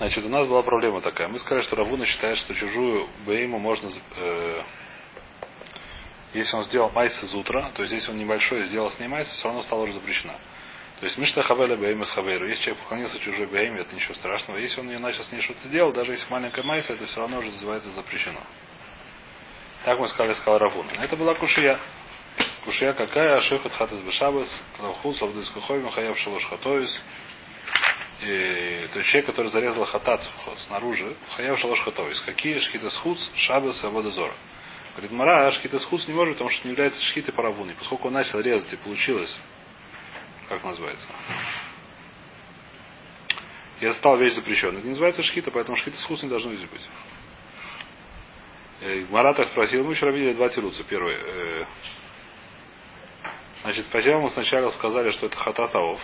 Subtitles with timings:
[0.00, 1.28] Значит, у нас была проблема такая.
[1.28, 3.90] Мы сказали, что Рав Уна считает, что чужую бейму можно...
[4.16, 4.62] Э,
[6.32, 9.60] если он сделал מעשה זוטרא, то если он небольшой сделал с ней майс, все равно
[9.60, 10.32] стало уже запрещено.
[11.00, 12.48] То есть משתחוה לבהמת חבירו.
[12.48, 14.56] Если человек поклонился чужой Бейме, это ничего страшного.
[14.56, 17.40] Если он ее начал с ней что-то делать, даже если маленькая майса, это все равно
[17.40, 18.40] уже называется запрещено.
[19.84, 20.92] Так мы сказали, сказал Рав Уна.
[20.98, 21.78] Это была קושיא.
[22.64, 23.36] קושיא какая?
[23.36, 27.02] השוחט חטאת בשבת בחוץ לעבודת כוכבים חייב שלש חטאות.
[28.22, 30.20] И, то есть человек, который зарезал хатат
[30.56, 32.20] снаружи, хаяв шалош хатоис.
[32.20, 34.34] Какие шхита схуц, шабас и водозора.
[34.92, 37.74] Говорит, Мара, шхита схуц не может, потому что не является шхитой паравуной.
[37.74, 39.34] Поскольку он начал резать и получилось,
[40.48, 41.08] как называется,
[43.80, 44.78] это стала вещь запрещенной.
[44.78, 46.86] Это не называется шхита, поэтому шхита схуц не должно здесь быть.
[48.82, 50.84] Э, Марата спросил, мы вчера видели два тируца.
[50.84, 51.16] Первый.
[51.18, 51.64] Э,
[53.62, 56.00] значит, сначала мы сначала сказали, что это хататаов.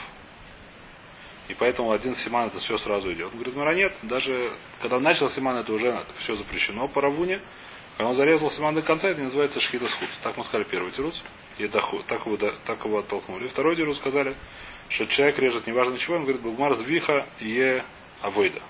[1.49, 3.27] И поэтому один симан это все сразу идет.
[3.27, 7.41] Он говорит, Мара нет, даже когда начал симан, это уже все запрещено по равуне.
[7.97, 10.09] Когда он зарезал симан до конца, это называется шхита схуд.
[10.23, 11.15] Так мы сказали первый тируц.
[11.59, 13.49] И даху, так, его, так его оттолкнули.
[13.49, 14.35] Второй тируц сказали,
[14.89, 17.85] что человек режет неважно чего, он говорит, Бугмар звиха е
[18.21, 18.61] авойда.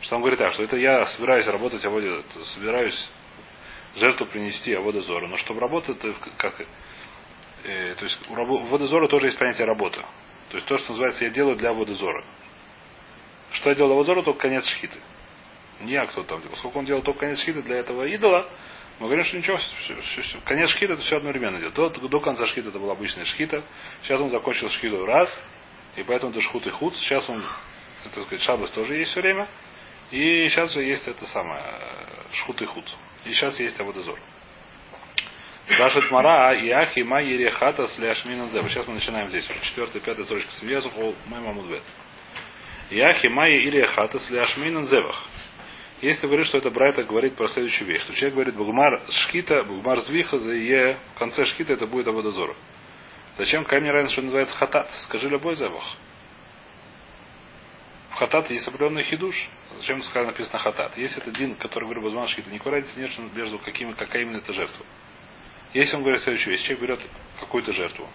[0.00, 3.08] Что он говорит так, что это я собираюсь работать аводе, собираюсь
[3.96, 5.26] жертву принести авода зора.
[5.26, 5.98] Но чтобы работать,
[6.36, 6.60] как,
[7.64, 10.00] э, то есть у авода зора тоже есть понятие работы.
[10.50, 12.24] То есть то, что называется я делаю для авода зора.
[13.52, 14.98] Что я делал для авода зора, только конец шхиты.
[15.80, 16.56] Не я кто там делал.
[16.56, 18.48] Сколько он делал только конец шхиты для этого идола,
[19.00, 20.38] мы говорим, что ничего, все, все, все.
[20.44, 21.74] конец шхита это все одновременно идет.
[21.74, 23.64] До, до конца шхита это была обычная шхита.
[24.02, 25.42] Сейчас он закончил шхиту раз,
[25.96, 26.94] и поэтому это шхут и худ.
[26.96, 27.42] Сейчас он,
[28.04, 29.48] так сказать, шабас тоже есть все время.
[30.12, 31.64] И сейчас же есть это самое,
[32.32, 32.84] шхут и худ.
[33.24, 34.18] И сейчас есть аводозор.
[35.66, 38.68] Спрашивает Мара, а Иахи ма ерехата с ляшмина зеба.
[38.68, 39.48] Сейчас мы начинаем здесь.
[39.62, 40.52] Четвертая, пятая строчка.
[40.52, 40.90] Связу
[41.26, 41.82] мой мамудбет.
[42.90, 45.26] Иахи ма ерехата с ляшмина зевах.
[46.02, 49.62] Если ты говоришь, что это Брайта говорит про следующую вещь, что человек говорит Бугмар шкита,
[49.64, 52.54] Бугмар звиха, за е, в конце шкита это будет аводозор.
[53.38, 54.90] Зачем камень раньше, что называется хатат?
[55.04, 55.96] Скажи любой зевах.
[58.10, 59.48] В хатат есть определенный хидуш.
[59.78, 60.96] Зачем написано хатат?
[60.98, 64.52] Есть это дин, который говорит Базман Шхита, никакой разницы нет между какими, какая именно это
[64.52, 64.84] жертва.
[65.74, 67.00] Если он говорит следующее, если человек берет
[67.40, 68.08] какую-то жертву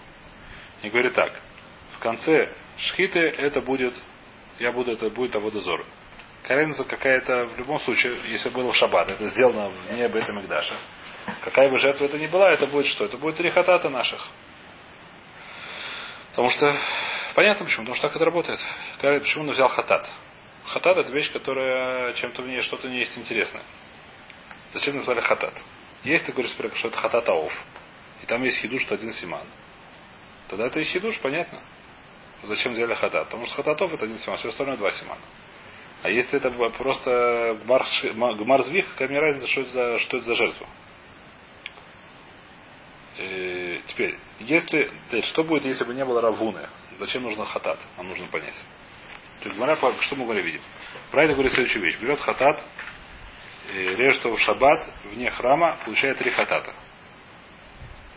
[0.82, 1.32] и говорит так,
[1.92, 3.94] в конце шхиты это будет,
[4.58, 5.84] я буду, это будет аводозор.
[6.42, 10.74] Какая какая-то, в любом случае, если было в шаббат, это сделано вне этом Игдаша.
[11.44, 13.04] Какая бы жертва это ни была, это будет что?
[13.04, 14.26] Это будет три хатата наших.
[16.30, 16.74] Потому что
[17.34, 18.60] Понятно почему, потому что так это работает.
[19.00, 20.10] Почему он взял хатат?
[20.66, 23.62] Хатат это вещь, которая чем-то в ней что-то не есть интересное.
[24.74, 25.54] Зачем назвали хатат?
[26.04, 27.52] Если ты говоришь, что это хатат ауф,
[28.22, 29.44] и там есть хидуш, что один симан,
[30.48, 31.60] тогда это и хидуш, понятно.
[32.42, 33.26] Зачем взяли хатат?
[33.26, 35.20] Потому что хататов это один симан, все остальное два симана.
[36.02, 40.34] А если это просто гмар звих, какая мне разница, что это за, что это за
[40.34, 40.66] жертва?
[43.18, 44.90] И э, теперь, если,
[45.24, 46.66] что будет, если бы не было равуны?
[46.98, 47.78] Зачем нужно хатат?
[47.98, 48.54] Нам нужно понять.
[49.42, 50.60] То есть, что мы говорим, видим?
[51.12, 51.98] Брайда говорит следующую вещь.
[51.98, 52.64] Берет хатат,
[53.72, 56.74] режет его в шаббат, вне храма, получает три хатата.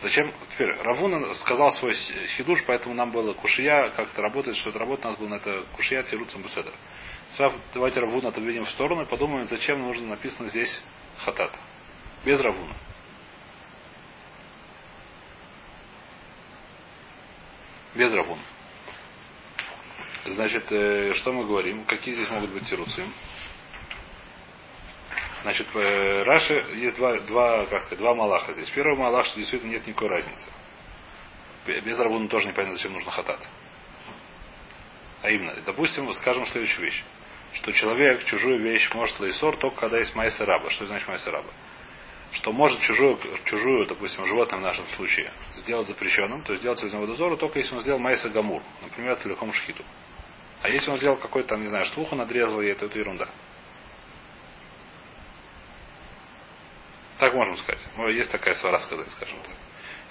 [0.01, 0.33] Зачем?
[0.51, 1.93] Теперь, Равуна сказал свой
[2.35, 5.35] хидуш, поэтому нам было кушия, как это работает, что это работает, у нас было на
[5.35, 6.73] это кушия тируцам беседер.
[7.73, 10.81] Давайте Равуна отодвинем в сторону и подумаем, зачем нужно написано здесь
[11.19, 11.57] хатат.
[12.25, 12.75] Без Равуна.
[17.95, 18.41] Без Равуна.
[20.25, 21.83] Значит, э, что мы говорим?
[21.85, 23.05] Какие здесь могут быть тируцы?
[25.43, 28.69] Значит, э, Раши есть два, два, как сказать, два малаха здесь.
[28.69, 30.45] Первый малах, что действительно нет никакой разницы.
[31.65, 33.39] Без Равуна тоже непонятно, зачем нужно хатат.
[35.21, 37.03] А именно, допустим, скажем следующую вещь.
[37.53, 40.69] Что человек чужую вещь может лейсор только когда есть майса раба.
[40.69, 41.49] Что значит майса раба?
[42.31, 46.91] Что может чужую, чужую, допустим, животное в нашем случае сделать запрещенным, то есть сделать из
[46.91, 49.83] него дозору, только если он сделал майса гамур, например, целиком шхиту.
[50.61, 53.29] А если он сделал какой-то не знаю, штуху надрезал, и это, это ерунда.
[57.19, 57.81] Так можем сказать.
[58.09, 59.55] Есть такая свара сказать, скажем так.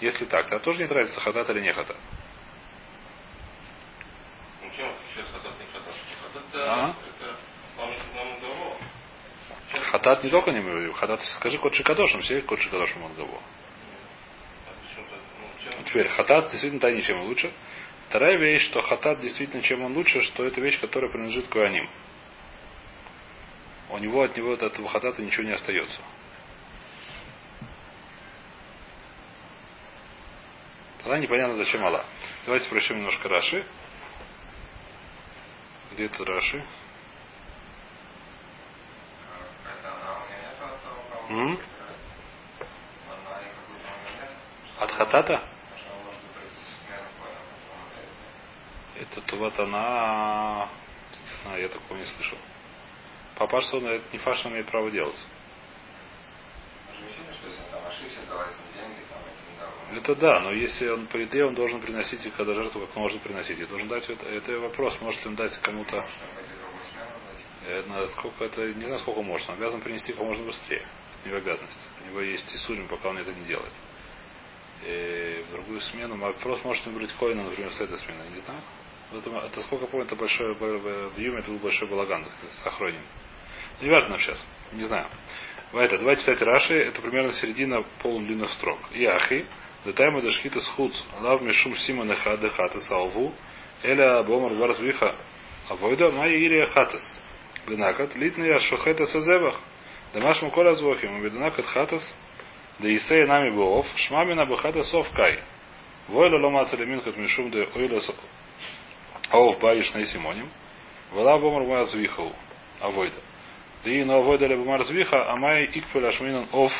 [0.00, 1.96] Если так, то тоже не тратится хатат или не хатат.
[4.62, 5.94] Ну, чем сейчас хатат не хатат?
[6.22, 6.94] Хатат а?
[7.08, 7.37] это
[9.90, 13.40] Хатат не только не мы хатат, скажи кот шикадошем, все кот шикадошем он гаво.
[15.66, 17.52] А Теперь хатат действительно тайне чем лучше.
[18.08, 21.88] Вторая вещь, что хатат действительно чем он лучше, что это вещь, которая принадлежит к Куаним.
[23.88, 26.00] У него от него от этого хатата ничего не остается.
[31.02, 32.04] Тогда непонятно, зачем Алла.
[32.46, 33.66] Давайте прощем немножко Раши.
[35.93, 36.64] Где это Раши?
[41.28, 41.58] М?
[44.78, 45.43] От хатата?
[48.94, 50.69] Это вот она...
[51.10, 52.38] Не знаю, я такого не слышал.
[53.37, 55.16] Папаш, он это не фаш имеет право делать.
[59.97, 63.59] Это да, но если он по идее, он должен приносить когда жертву как можно приносить.
[63.59, 66.05] И должен дать это, это вопрос, может ли он дать кому-то.
[67.67, 69.49] Это, сколько это, не знаю, сколько может.
[69.49, 70.85] Он обязан принести как можно быстрее.
[71.25, 71.81] У него обязанность.
[72.05, 73.73] У него есть и судим, пока он это не делает.
[74.85, 76.17] И в другую смену.
[76.17, 78.23] Вопрос может выбрать коина, например, с этой смены.
[78.33, 78.61] Не знаю.
[79.12, 83.03] Это, это сколько помню, это большой в Юме это был большой балаган с охроним.
[83.81, 84.44] Не важно сейчас.
[84.73, 85.06] Не знаю.
[85.73, 88.79] Это, давайте читать Раши, это примерно середина полудлинных строк.
[88.93, 89.47] И Ахи,
[89.84, 93.32] Детайма дашхита схуц, лав мишум сима неха дехата салву,
[93.82, 95.14] эля бомар варзвиха,
[95.69, 97.20] авойда майя ирия хатас.
[97.67, 99.61] Бенакат, литная шухета сазевах,
[100.14, 102.14] дамаш муколя звохим, беденакат хатас,
[102.79, 105.40] да исея нами боов, шмамина бахата сов кай.
[106.08, 108.00] Войла лома цалеминкат мишум де ойла
[109.32, 110.49] ов баиш на симоним,
[111.12, 112.32] вела бомар варзвихау,
[112.81, 113.19] авойда.
[113.84, 116.73] Ди но авойда ле бомар звиха, а май икфель ашминан ов,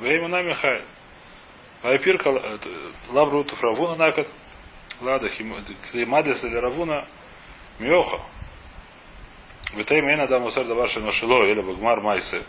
[0.00, 0.82] бейма нами хай.
[1.82, 2.20] Вайпир
[3.10, 4.28] лавру туфравуна накат.
[5.00, 7.06] Лада химадис или равуна
[7.78, 8.20] миоха.
[9.74, 12.42] Витей мейна да мусар да ваша ношило или багмар майсе.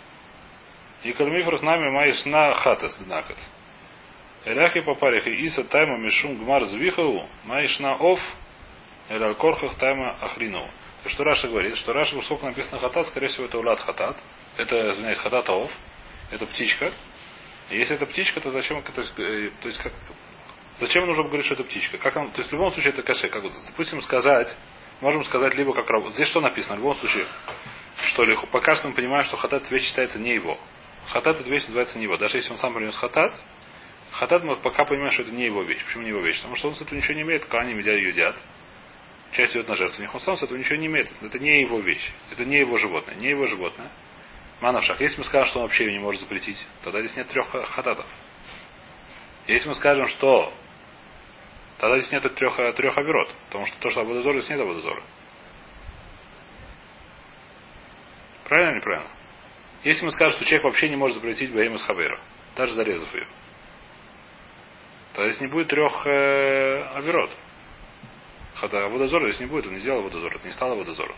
[1.03, 3.37] И кальмифрус нами майс на хатас накат.
[4.45, 8.19] Эляхи по парих и иса тайма мишум гмар звихау майш на оф
[9.09, 10.67] или алкорхах тайма ахрину.
[11.05, 14.17] Что Раша говорит, что Раша, сколько написано хатат, скорее всего, это улад хатат.
[14.57, 15.71] Это, извиняюсь, хатат оф.
[16.31, 16.91] Это птичка.
[17.69, 19.93] Если это птичка, то зачем, то есть, э, то есть как,
[20.79, 21.97] зачем нужно говорить, что это птичка?
[21.97, 23.29] Как он, то есть в любом случае это каше.
[23.29, 24.55] Как, допустим, сказать,
[25.01, 26.13] можем сказать либо как работа.
[26.15, 26.75] Здесь что написано?
[26.75, 27.25] В любом случае,
[28.07, 30.57] что ли, пока что мы понимаем, что хатат вещь считается не его.
[31.07, 32.17] Хатат эта вещь называется не его.
[32.17, 33.33] Даже если он сам принес хатат,
[34.11, 35.83] хатат мы пока понимаем, что это не его вещь.
[35.85, 36.37] Почему не его вещь?
[36.37, 38.35] Потому что он с этого ничего не имеет, когда они медя едят.
[39.33, 40.13] Часть идет на жертвенник.
[40.13, 41.11] Он сам с этого ничего не имеет.
[41.21, 42.11] Это не его вещь.
[42.31, 43.15] Это не его животное.
[43.15, 43.89] Не его животное.
[44.63, 45.01] Манавшах.
[45.01, 48.05] Если мы скажем, что он вообще не может запретить, тогда здесь нет трех хататов.
[49.45, 50.53] Если мы скажем, что
[51.79, 55.03] тогда здесь нет трех, трех оверот, потому что то, что Абудазор, здесь нет Абудазора.
[58.45, 59.09] Правильно или неправильно?
[59.83, 62.17] Если мы скажем, что человек вообще не может запретить Баим из Хабера,
[62.55, 63.27] даже зарезав ее,
[65.11, 67.31] то здесь не будет трех э, оверот.
[68.55, 71.17] Хотя водозора здесь не будет, он не сделал водозор, это не стало водозором.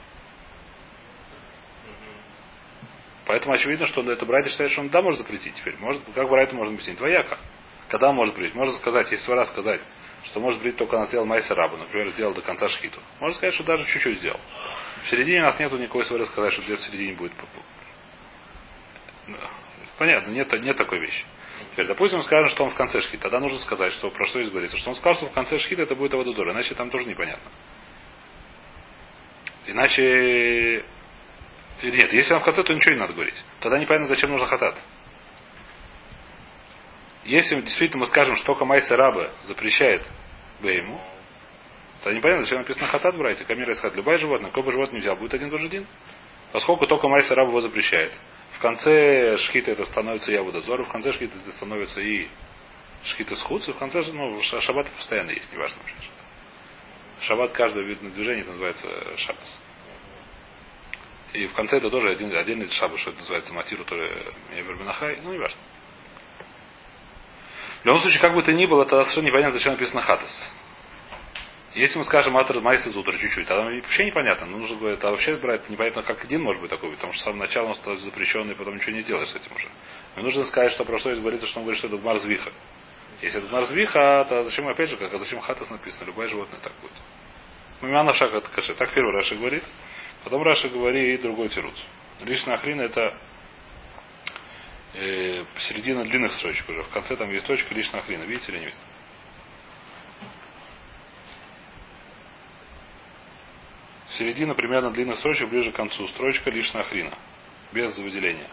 [3.25, 5.75] Поэтому очевидно, что это Брайта считает, что он да может запретить теперь.
[5.77, 6.97] Может, как Брайта можно объяснить?
[6.97, 7.37] Двояко.
[7.89, 8.55] Когда он может запретить?
[8.55, 9.81] Можно сказать, если свара сказать,
[10.25, 12.99] что может быть только она сделал Майса Рабу, например, сделал до конца шхиту.
[13.19, 14.39] Можно сказать, что даже чуть-чуть сделал.
[15.03, 17.31] В середине у нас нету никакой свары сказать, что где-то в середине будет.
[19.97, 21.25] Понятно, нет, нет такой вещи.
[21.71, 23.23] Теперь, допустим, скажем, что он в конце шхита.
[23.23, 24.77] Тогда нужно сказать, что про что здесь говорится.
[24.77, 26.49] Что он сказал, что в конце шхита это будет Авадузор.
[26.51, 27.49] Иначе там тоже непонятно.
[29.67, 30.85] Иначе
[31.85, 33.43] или нет, если он в конце, то ничего не надо говорить.
[33.59, 34.75] Тогда непонятно, зачем нужно хатат.
[37.23, 40.03] Если действительно мы скажем, что только Майса Раба запрещает
[40.61, 40.99] Бейму,
[42.03, 43.95] то непонятно, зачем написано хатат, братья, камера из хат.
[43.95, 45.85] Любое животное, какое бы животное взял, будет один тоже один.
[46.51, 48.13] Поскольку только Майса Раба его запрещает.
[48.53, 52.27] В конце шхита это становится Явудазор, в конце шхита это становится и
[53.03, 55.77] шхита схудцы, в конце, ну, шаббат постоянно есть, неважно.
[57.21, 59.59] Шаббат каждого вида движения называется шаббас.
[61.35, 64.09] И в конце это тоже один, отдельный шабу, что это называется матиру, то ли
[65.23, 65.59] ну не важно.
[67.81, 70.51] В любом случае, как бы то ни было, это совершенно непонятно, зачем написано хатас.
[71.73, 74.45] Если мы скажем атр майс из утра чуть-чуть, тогда вообще непонятно.
[74.45, 77.25] Ну, нужно будет, а вообще брать непонятно, как один может быть такой, потому что с
[77.25, 79.67] самого начала он становится запрещенный, потом ничего не сделаешь с этим уже.
[80.15, 82.51] Но нужно сказать, что про что есть говорится, что он говорит, что это марзвиха.
[83.21, 86.05] Если это марзвиха, то зачем опять же, как, а зачем хатас написано?
[86.05, 86.93] Любое животное так будет.
[87.81, 88.73] Мумяна шаг это каше.
[88.73, 89.63] Так первый Раша говорит.
[90.25, 91.75] Потом Раша говорит другой тируц.
[92.21, 93.15] Лишняя охрина это
[94.95, 96.81] э, середина длинных строчек уже.
[96.81, 98.23] В конце там есть точка лишняя охрина.
[98.23, 98.73] Видите или нет?
[104.07, 106.07] Середина примерно длинных строчек ближе к концу.
[106.07, 107.15] Строчка лишняя охрина.
[107.71, 108.49] Без выделения.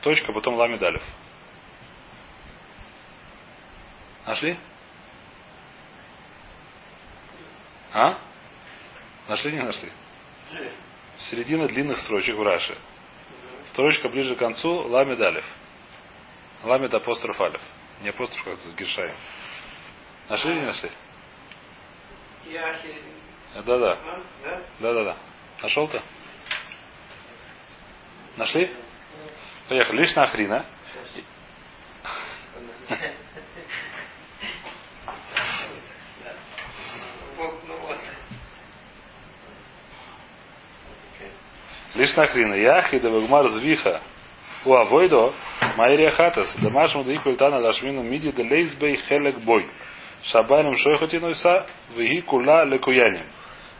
[0.00, 1.04] Точка, потом ламедалев.
[4.26, 4.58] Нашли?
[7.92, 8.18] А?
[9.28, 9.92] Нашли, не нашли?
[11.30, 12.76] Середина длинных строчек в Раше.
[13.66, 15.44] Строчка ближе к концу ламед алев.
[16.64, 17.60] Ламед апостроф алев.
[18.02, 19.14] Не апостроф, как Гершаем.
[20.28, 20.90] Нашли или не нашли?
[23.54, 23.98] Да, да.
[24.80, 25.16] Да, да, да.
[25.62, 26.02] Нашел-то?
[28.36, 28.70] Нашли?
[29.68, 29.98] Поехали.
[29.98, 30.64] Лишь Ахрина.
[31.14, 31.24] Лишь
[41.94, 42.54] Ахрина.
[42.54, 44.00] Яхи да вагмар звиха.
[44.64, 45.32] У авойдо
[45.76, 46.56] майрия хатас.
[46.62, 49.68] Домашнему да икультана лашмину миди да лейсбей хелек бой.
[50.22, 51.66] Шабайным шойхотинуйса
[51.96, 53.26] виги кула лекуяним.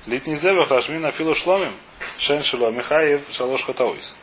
[0.07, 1.75] Литнизевах лашмина филу шломим.
[2.19, 4.17] Шен шило Михаев шалош хатауис.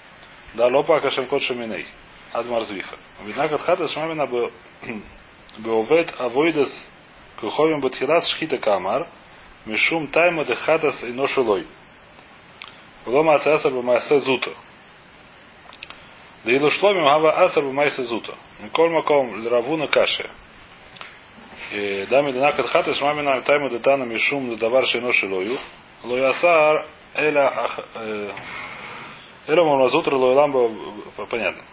[0.55, 1.85] Да лопа кашем кот шаминей.
[2.33, 2.97] Адмар звиха.
[3.23, 4.27] Видна кат хатас шмамина
[5.59, 6.89] Беовет авойдас
[7.39, 9.07] куховим батхилас шхита камар.
[9.65, 11.67] Мишум тайма де хатас и ношелой.
[13.07, 14.51] Лома ацасар бумайса зута.
[16.43, 18.35] Да и лушломим гава асар бумайса зута.
[18.59, 20.29] Миколь маком лравуна каши.
[21.71, 25.57] Э, Дами динакат хата шмамина тайма детана мишум дадавар шейно шилою.
[26.03, 28.31] Лоясар эля э,
[29.47, 30.69] эля мурмазутра лояламба
[31.17, 31.63] э, понятно.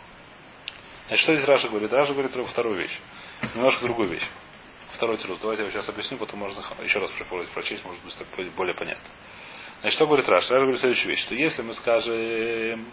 [1.09, 1.93] Значит, что здесь Раша говорит?
[1.93, 3.01] Раша говорит вторую вещь.
[3.57, 4.27] Немножко другую вещь.
[4.93, 5.39] Второй תירוץ.
[5.41, 7.11] Давайте я сейчас объясню, потом можно еще раз
[7.53, 9.09] прочесть, может быть, более понятно.
[9.85, 10.55] Значит, что говорит Раши?
[10.55, 12.87] Раши говорит следующую вещь, что если мы скажем,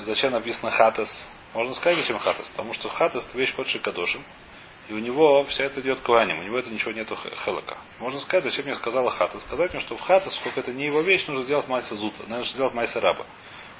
[0.00, 1.08] зачем написано хатас,
[1.54, 4.24] можно сказать, зачем хатас, потому что חטאת это вещь קדשי קדשים,
[4.88, 7.76] и у него все это идет כהנים, у него это ничего нету חלקа.
[8.00, 9.38] Можно сказать, зачем мне сказала חטאת.
[9.38, 12.42] Сказать мне, что в חטאת, сколько это не его вещь, нужно сделать מעשה זוטא, нужно
[12.42, 13.26] сделать מעשה רבה.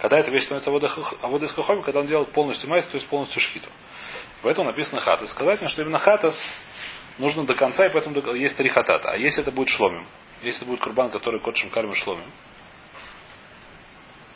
[0.00, 0.70] Когда эта вещь становится
[1.56, 3.68] хохоми, когда он делает полностью майс, то есть полностью шхиту.
[4.42, 5.30] Поэтому написано хатас.
[5.30, 6.40] Сказать мне, что именно хатас
[7.18, 9.10] нужно до конца, и поэтому есть три хатата.
[9.10, 10.06] А если это будет шломим,
[10.42, 12.30] если будет курбан, который кодшим кальмы шломим,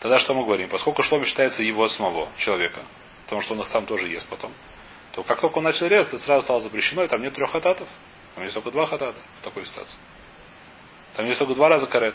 [0.01, 0.69] тогда что мы говорим?
[0.69, 2.83] Поскольку шломим считается его самого человека,
[3.25, 4.53] потому что он их сам тоже ест потом,
[5.13, 7.89] то как только он начал резать, это сразу стало запрещено, и там нет трех хататов.
[8.35, 9.99] Там есть только два хатата в такой ситуации.
[11.15, 12.15] Там есть только два раза карет.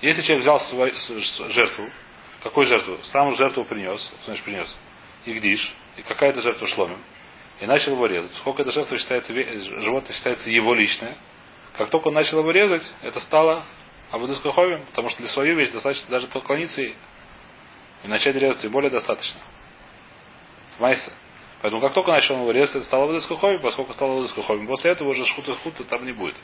[0.00, 0.92] Если человек взял свою
[1.50, 1.88] жертву,
[2.42, 2.98] какую жертву?
[3.04, 4.76] Сам жертву принес, значит принес,
[5.24, 6.98] и гдиш, и какая-то жертва шломим,
[7.60, 8.34] и начал его резать.
[8.38, 11.16] Сколько эта жертва считается, животное считается его личное,
[11.76, 13.64] как только он начал его резать, это стало
[14.10, 16.96] Абудыскаховим, потому что для свою вещь достаточно даже поклониться ей
[18.04, 19.40] и начать резать, тем более достаточно.
[20.76, 21.12] В Майсе.
[21.62, 24.66] Поэтому как только начал его резать, это стало водоскоховим, поскольку стало водоскоховим.
[24.66, 26.34] После этого уже шхута хута там не будет.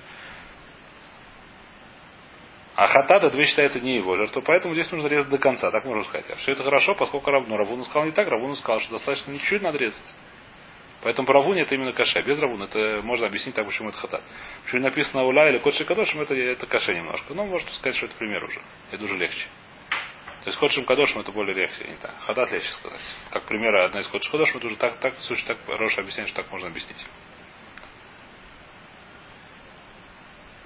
[2.77, 5.85] А хатат это вещь считается не его жертва, поэтому здесь нужно резать до конца, так
[5.85, 6.31] можно сказать.
[6.31, 9.41] А все это хорошо, поскольку Равну Равуна сказал не так, Равуна сказал, что достаточно не
[9.41, 10.15] чуть надо резать.
[11.01, 12.21] Поэтому по Равуне это именно каше.
[12.23, 14.23] Без Равуна это можно объяснить так, почему это хатат.
[14.65, 17.35] Почему написано ула или кот шикадошим, это, это каше немножко.
[17.35, 18.61] Но можно сказать, что это пример уже.
[18.91, 19.47] Это уже легче.
[20.43, 22.15] То есть Ходшим Кадошим это более легче, не так.
[22.21, 23.01] Хадат легче сказать.
[23.31, 26.31] Как пример, одна из Ходшим Кадошим, это уже так, так, в случае, так Роша объясняет,
[26.31, 27.05] что так можно объяснить.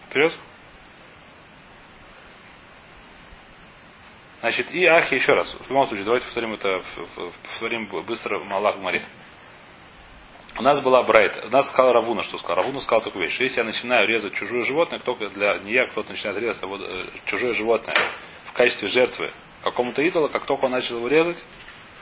[0.09, 0.33] Вперед.
[4.41, 5.55] Значит, и Ахи еще раз.
[5.55, 6.83] В любом случае, давайте повторим это,
[7.43, 9.03] повторим быстро Малах Маре.
[10.59, 11.47] У нас была Брайт.
[11.47, 12.56] У нас сказал Равуна, что сказал.
[12.56, 13.35] Равуна сказал такую вещь.
[13.35, 16.66] Что если я начинаю резать чужое животное, кто для не я, кто-то начинает резать а
[16.66, 17.94] вот, э, чужое животное
[18.47, 19.30] в качестве жертвы
[19.62, 21.42] какому-то идолу, как только он начал его резать,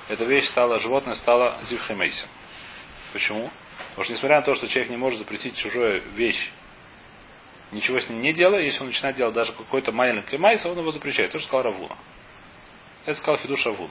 [0.08, 2.28] эта вещь стала, животное стало зивхемейсом.
[3.12, 3.50] Почему?
[3.90, 6.50] Потому что несмотря на то, что человек не может запретить чужую вещь,
[7.70, 10.90] ничего с ним не делая, если он начинает делать даже какой-то маленький майс, он его
[10.90, 11.30] запрещает.
[11.30, 11.96] То, что сказал Равуна.
[13.06, 13.90] Это сказал Хидуш Равуна.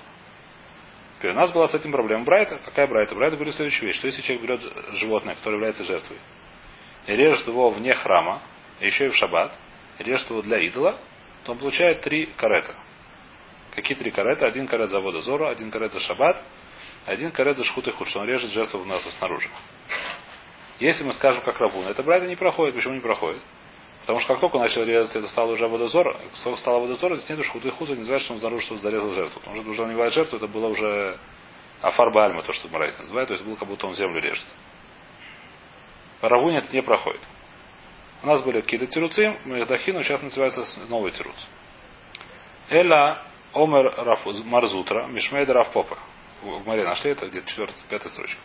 [1.20, 2.60] Теперь у нас была с этим проблема Брайта.
[2.64, 3.14] Какая Брайта?
[3.14, 6.18] Брайта говорит следующую вещь, что если человек берет животное, которое является жертвой,
[7.08, 8.42] и режет его вне храма,
[8.80, 9.54] еще и в шаббат,
[9.98, 10.98] и режет его для идола,
[11.44, 12.74] то он получает три карета.
[13.76, 14.46] Какие три карета?
[14.46, 16.42] Один карет за воду Зору, один карет за шаббат,
[17.06, 18.86] один כרת за שחוטי חוץ, что он режет жертву
[19.18, 19.50] снаружи.
[20.80, 22.76] Если мы скажем, как Рав Уна, это ברייתא не проходит.
[22.76, 23.42] Почему не проходит?
[24.10, 27.16] Потому что как только он начал резать, это стало уже עבודה זרה, стало עבודה זרה,
[27.16, 29.40] здесь нет שחוטי חוץ, не называется, что он снаружи что зарезал жертву.
[29.40, 31.20] Потому что уже не бывает жертву, это было уже
[31.80, 34.48] עפרא בעלמא, то, что Гемара называет, то есть было как будто он землю режет.
[36.22, 37.22] По Рав Уне это не проходит.
[38.24, 41.36] У нас были какие-то תירוצים, Дахину сейчас называется новый תירוץ.
[42.72, 43.22] Эла
[43.54, 46.00] Омер Раф Марзутра, Мишмейда Раф Попа.
[46.42, 48.42] В море нашли это где-то четвертая, пятая строчка.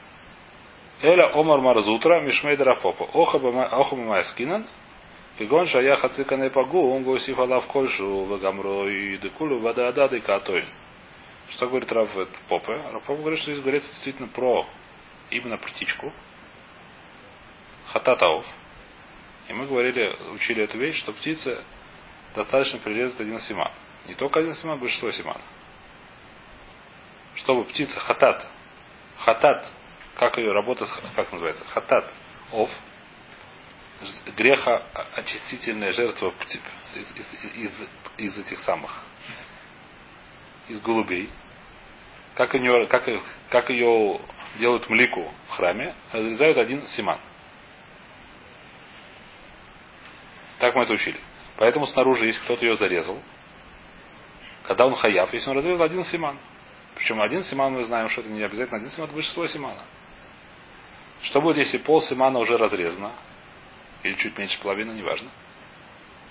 [1.01, 3.05] Эля Омар Марзутра, Мишмейда Раф Попа.
[3.15, 3.51] Охаба
[3.97, 4.67] Майскинан,
[5.39, 10.67] Кигон шая хацикане пагу, он госиф алав кольшу, вагамро и декулю, вада адады катоин.
[11.51, 12.09] Что говорит Раф
[12.49, 12.73] Попе?
[12.93, 14.67] Раф Попе говорит, что здесь говорится действительно про
[15.31, 16.13] именно птичку.
[17.87, 18.47] Хататаов.
[19.49, 21.63] И мы говорили, учили эту вещь, что птица
[22.35, 23.71] достаточно прирезать один симан.
[24.07, 25.37] Не только один симан, большинство симан.
[27.35, 28.49] Чтобы птица хатат,
[29.19, 29.69] хатат,
[30.17, 30.87] как ее работа,
[31.17, 32.11] как называется, хатат,
[32.53, 32.71] ов,
[34.37, 34.83] греха
[35.15, 36.33] очистительная жертва
[36.95, 39.03] из, из, из, из этих самых,
[40.69, 41.31] из голубей,
[42.35, 43.09] как ее, как,
[43.51, 44.21] как ее
[44.59, 47.19] делают млику в храме, разрезают один симан.
[50.59, 51.19] Так мы это учили.
[51.57, 53.21] Поэтому снаружи, если кто-то ее зарезал,
[54.65, 56.39] когда он хаяв, если он разрезал один симан.
[56.95, 59.83] Причем один симан мы знаем, что это не обязательно один симан, это большинство симана.
[61.23, 63.13] Что будет, если пол симана уже разрезано?
[64.05, 65.31] Или чуть меньше половины, неважно.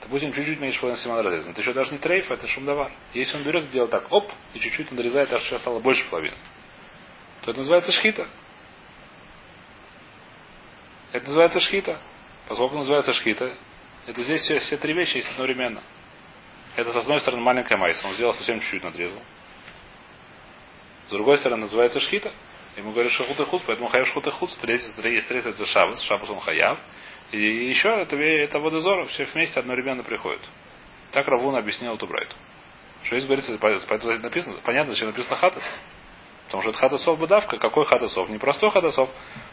[0.01, 1.51] Допустим, чуть-чуть меньше половины симана разрезано.
[1.51, 2.91] Это еще даже не трейф, это шумдавар.
[3.13, 6.07] Если он берет и делает так, оп, и чуть-чуть он нарезает, аж сейчас стало больше
[6.09, 6.35] половины,
[7.41, 8.27] то это называется шхита.
[11.11, 11.99] Это называется шхита.
[12.47, 13.53] Поскольку называется шхита,
[14.05, 15.81] это здесь все, все три вещи есть одновременно.
[16.75, 19.21] Это с одной стороны маленькая майса, он сделал совсем чуть-чуть надрезал.
[21.07, 22.31] С другой стороны называется шхита.
[22.75, 26.29] Ему говорят, что худ и худ, поэтому хаяв шхут и худ, встретится это шабас, шабас
[26.29, 26.77] он хаяв.
[27.33, 30.41] И еще это, это водозор, все вместе одновременно приходят.
[31.11, 32.35] Так Равун объяснил эту брайту.
[33.03, 35.63] Что здесь говорится, поэтому написано, понятно, зачем написано хатас.
[36.45, 37.57] Потому что это хатасов быдавка.
[37.57, 38.29] Какой хатасов?
[38.29, 39.09] Не простой хатасов,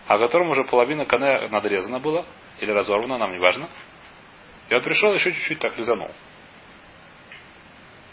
[0.07, 2.27] а которым уже половина коне надрезана была,
[2.61, 3.67] или разорвана, нам не важно.
[4.69, 6.11] И он пришел еще чуть-чуть так лизанул.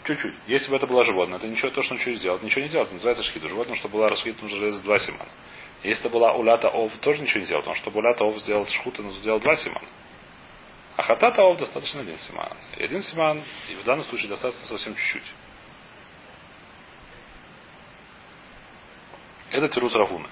[0.04, 0.34] Чуть-чуть.
[0.46, 2.86] Если бы это было животное, это ничего, то, что он чуть сделать, ничего не делать.
[2.86, 3.48] Это называется шхита.
[3.48, 5.28] Животное, чтобы была расхита, нужно резать два симана.
[5.82, 9.02] Если это была улята ов, тоже ничего не сделал, потому что улята ов сделать шхута,
[9.02, 9.88] нужно сделать два симана.
[10.96, 12.52] А хатата ов достаточно один симан.
[12.76, 15.32] И один симан, и в данном случае достаточно совсем чуть-чуть.
[19.50, 20.28] Это тирус Равуна.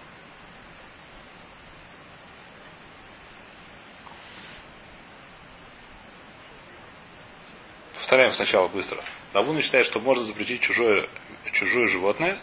[7.95, 9.03] Повторяем сначала быстро.
[9.33, 11.09] Равуна считает, что можно запретить чужое,
[11.53, 12.39] чужое животное,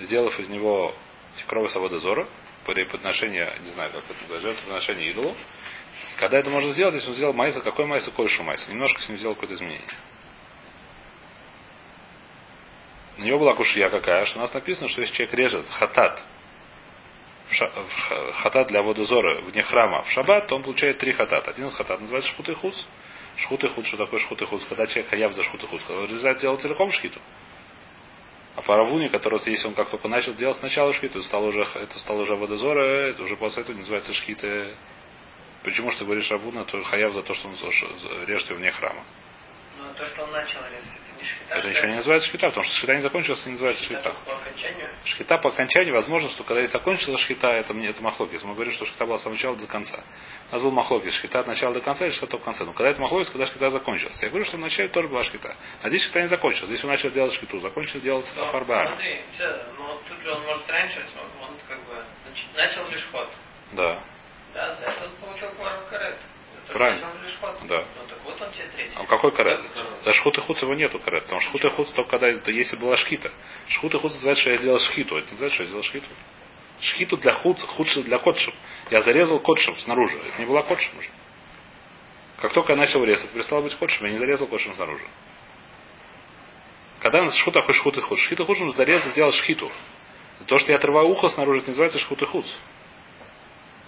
[0.00, 0.94] сделав из него
[1.46, 2.26] кровь Саводозора,
[2.66, 5.34] при подношении, не знаю, как это называется, подношение идолу.
[6.18, 8.70] Когда это можно сделать, если он сделал майса, какой майса, кольшу майса.
[8.70, 9.88] Немножко с ним сделал какое-то изменение.
[13.16, 16.22] На него была кушья какая, что у нас написано, что если человек режет хатат,
[18.34, 21.48] хатат для водозора вне храма в шаббат, то он получает три хатат.
[21.48, 22.76] Один хатат называется шхут и хуц.
[23.36, 24.64] Шхут и худ, что такое шхут и худ?
[24.68, 27.20] Когда человек хаяв за шхут и худ, когда он разрезает, делает целиком шхиту.
[28.56, 31.46] А по равуне, который вот, если он как только начал делать сначала шхиту, это стало
[31.46, 34.74] уже, это стало уже водозора, это уже после этого называется шхита.
[35.62, 37.54] Почему что говоришь равуна, то хаяв за то, что он
[38.26, 39.02] режет его вне храма.
[40.00, 40.76] Ну, то, что он начал это
[41.18, 41.54] не шхита.
[41.54, 44.14] Это ничего не называется шхита, потому что шхита не закончилась, не называется шхита.
[44.24, 44.90] По окончанию?
[45.04, 48.42] Шхита по окончанию, возможно, что когда и закончилась шхита, это, мне это махлокис.
[48.42, 50.02] Мы говорим, что шхита была с самого начала до конца.
[50.50, 52.64] У нас был махлокис, шхита от начала до конца или шхита в конце.
[52.64, 54.22] Но когда это махлокис, когда шхита закончилась.
[54.22, 55.54] Я говорю, что в начале тоже была шхита.
[55.82, 56.70] А здесь шхита не закончилась.
[56.70, 58.88] Здесь он начал делать шхиту, закончил делать Но, афарбар.
[58.88, 61.04] Смотри, все, ну вот тут же он может раньше,
[61.42, 62.02] он как бы
[62.56, 63.28] начал лишь ход.
[63.72, 64.00] Да.
[64.54, 66.18] Да, за это он получил квару карет.
[66.72, 67.06] Правильно.
[67.68, 67.78] Да.
[67.78, 68.48] Ну вот он.
[68.96, 69.60] А какой карет?
[70.04, 71.24] За шхут и хуц его нету карет.
[71.24, 73.30] Потому что шхут и хуц только когда это если была шхита.
[73.68, 75.16] Шхут и хуц называется, что я сделал шхиту.
[75.16, 76.06] Это называется, что я сделал шхиту.
[76.80, 78.54] Шхиту для хуц, худший для котшев.
[78.90, 80.16] Я зарезал котшев снаружи.
[80.16, 81.08] Это не была котшем уже.
[82.40, 85.04] Как только я начал резать, перестало быть котшем, я не зарезал котшем снаружи.
[87.00, 88.18] Когда на шхут такой шхут и худ.
[88.18, 89.70] Шхит и худ нужно зарезать, сделать шхиту.
[90.46, 92.46] То, что я отрываю ухо снаружи, это называется шхут и худ.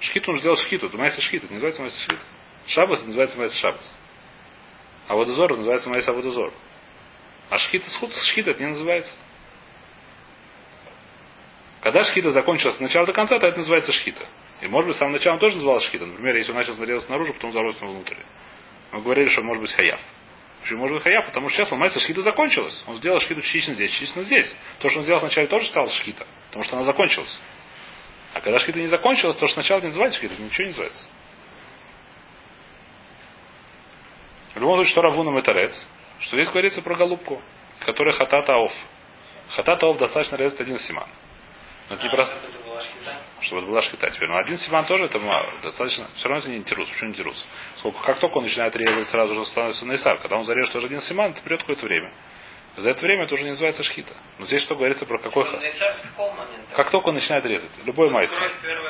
[0.01, 0.87] Шхиту нужно сделать шхиту.
[0.87, 1.45] Это майса шхит.
[1.45, 2.18] Это не называется майса шхит.
[2.66, 3.98] Шабас называется майса шабас.
[5.09, 6.53] А водозор называется майса водозор.
[7.51, 7.87] А шхита
[8.31, 9.14] шхита это не называется.
[11.81, 14.25] Когда шхита закончилась с начала до конца, то это называется шхита.
[14.61, 16.07] И может быть, с самого начала он тоже назывался шхита.
[16.07, 18.14] Например, если он начал нарезать снаружи, потом зарос внутрь.
[18.92, 19.98] Мы говорили, что может быть хаяв.
[20.62, 21.27] Почему может быть хаяв?
[21.27, 22.85] Потому что сейчас майса шхита закончилась.
[22.87, 24.55] Он сделал шхиту частично здесь, частично здесь.
[24.79, 26.25] То, что он сделал сначала, тоже стало шхита.
[26.46, 27.40] Потому что она закончилась.
[28.35, 31.05] А когда шхита не закончилась, то, что сначала не называется шхита, ничего не называется.
[34.55, 35.87] В любом случае, что Равуна Метарец,
[36.21, 37.41] что здесь говорится про голубку,
[37.81, 38.73] которая хатата оф.
[39.51, 41.07] Хатата оф достаточно резать один симан.
[41.88, 42.35] Но это не А, просто,
[43.41, 44.11] чтобы это была שחיטה.
[44.11, 45.47] Теперь, но один סימן тоже это мало.
[45.62, 46.09] Достаточно.
[46.17, 46.88] Все равно это не интерус.
[46.88, 47.45] Почему не интерус?
[47.79, 50.19] Сколько, как только он начинает резать, сразу же становится נאסר.
[50.19, 52.11] Когда он зарежет тоже один סימן, это придет какое-то время.
[52.77, 54.15] За это время это уже не называется שחיטה.
[54.38, 56.75] Но здесь что говорится про какой Он ха- נאסר с какого момента?
[56.75, 57.71] Как только он начинает резать.
[57.85, 58.31] Любой מעשה.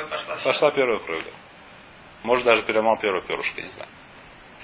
[0.08, 0.36] Пошла.
[0.44, 1.24] Пошла первая кровь.
[2.22, 3.88] Может даже переломал первую перышко, не знаю.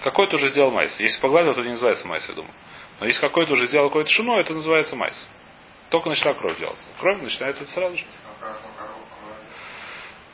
[0.02, 0.98] Какой-то уже сделал מעשה.
[1.00, 2.54] Если погладил, то не называется מעשה, я думаю.
[3.00, 5.28] Но если какой-то уже сделал какое-то שינוי, это называется מעשה.
[5.90, 6.86] Только начала кровь делаться.
[7.00, 8.04] Кровь начинается сразу же.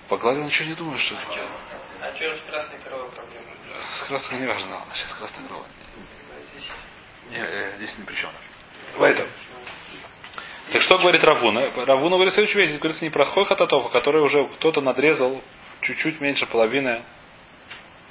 [0.09, 1.49] Погладил, ничего не думаю, что это делал.
[2.01, 3.47] А что с красной коровой проблема?
[3.95, 5.45] С красной не важно, ладно, сейчас красная.
[6.53, 6.71] Здесь
[7.31, 8.31] Не, э, здесь ни при чем.
[8.99, 9.29] Поэтому.
[10.73, 11.71] Так что говорит Равуна?
[11.87, 12.71] Равуна говорит следующую вещь.
[12.71, 15.43] Здесь говорится не про хататов, а который уже кто-то надрезал
[15.83, 17.03] чуть-чуть меньше половины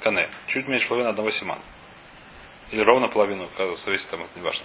[0.04, 0.28] кане.
[0.48, 1.62] Чуть меньше половины одного симана.
[2.70, 4.64] Или ровно половину, зависит там, это не важно.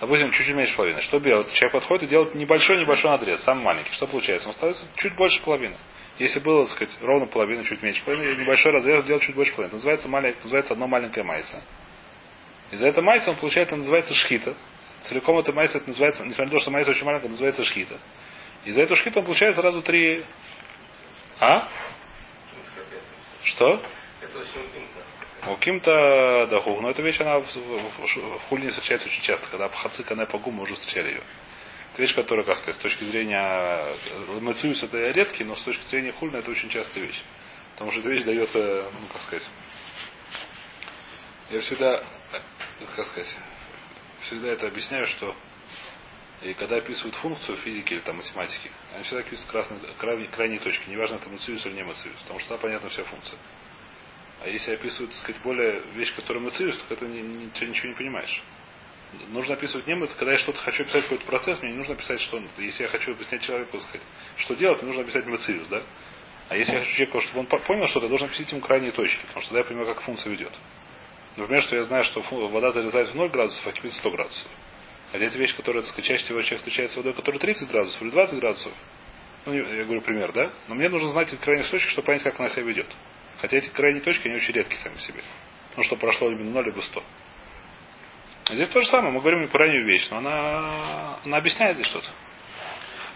[0.00, 1.00] Допустим, чуть-чуть меньше половины.
[1.00, 1.50] Что делать?
[1.52, 3.92] Человек подходит и делает небольшой-небольшой надрез, самый маленький.
[3.92, 4.48] Что получается?
[4.48, 5.76] Он становится чуть больше половины.
[6.18, 9.68] Если было, так сказать, ровно половина, чуть меньше половины, небольшой разрез делать чуть больше половины.
[9.68, 11.62] Это называется, маленькое, называется одно маленькое майса.
[12.72, 14.54] И за это майса он получает, это называется шхита.
[15.02, 17.98] Целиком это майса, это называется, несмотря на то, что майса очень маленькая, называется шхита.
[18.64, 20.24] И за эту шхиту он получает сразу три...
[21.38, 21.68] А?
[23.44, 23.80] Что?
[24.26, 25.52] Это очень интимно.
[25.52, 29.48] У Ким-то да хух, но эта вещь, она в, в, в, хулине встречается очень часто,
[29.48, 31.22] когда пхацы канэ по мы уже встречали ее.
[31.92, 33.94] Это вещь, которая, как сказать, с точки зрения
[34.40, 37.22] Мацуюс это редкий, но с точки зрения хульна это очень частая вещь.
[37.72, 39.46] Потому что эта вещь дает, э, ну как сказать,
[41.50, 42.40] я всегда, э,
[42.96, 43.34] как сказать,
[44.22, 45.34] всегда это объясняю, что
[46.42, 50.90] и когда описывают функцию физики или там математики, они всегда описывают красные, крайние, крайние точки,
[50.90, 53.38] неважно это Мациус или не Мациус, потому что там понятна вся функция.
[54.46, 57.88] А если описывают, так сказать, более вещь, которая Мациус, то это не, не, ты ничего
[57.88, 58.44] не понимаешь.
[59.30, 62.40] Нужно описывать немец, когда я что-то хочу описать какой-то процесс, мне не нужно писать, что
[62.58, 64.02] если я хочу объяснять человеку, сказать,
[64.36, 65.82] что делать, мне нужно описать Мациус, да?
[66.48, 69.18] А если я хочу человеку, чтобы он понял что-то, я должен описать ему крайние точки,
[69.26, 70.52] потому что тогда я понимаю, как функция ведет.
[71.36, 74.48] Например, что я знаю, что вода залезает в 0 градусов, а кипит 100 градусов.
[75.10, 78.38] Хотя это вещь, которая, сказать, чаще всего встречается с водой, которая 30 градусов или 20
[78.38, 78.72] градусов.
[79.44, 80.52] Ну, я говорю пример, да?
[80.68, 82.86] Но мне нужно знать эти крайние точки, чтобы понять, как она себя ведет.
[83.40, 85.22] Хотя эти крайние точки, они очень редкие сами по себе.
[85.76, 87.02] Ну, что прошло либо 0, либо 100.
[88.50, 91.88] Здесь то же самое, мы говорим не про раннюю вещь, но она, она объясняет здесь
[91.88, 92.08] что-то.